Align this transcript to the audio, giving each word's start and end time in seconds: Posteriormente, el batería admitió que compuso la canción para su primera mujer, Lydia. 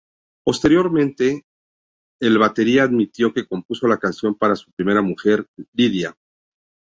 Posteriormente, 0.43 1.45
el 2.19 2.39
batería 2.39 2.81
admitió 2.85 3.31
que 3.35 3.45
compuso 3.45 3.87
la 3.87 3.99
canción 3.99 4.33
para 4.33 4.55
su 4.55 4.71
primera 4.71 5.03
mujer, 5.03 5.45
Lydia. 5.73 6.17